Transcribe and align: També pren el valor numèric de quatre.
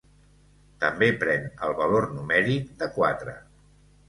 També 0.83 1.09
pren 1.23 1.45
el 1.67 1.75
valor 1.83 2.09
numèric 2.17 2.73
de 2.81 2.89
quatre. 2.97 3.37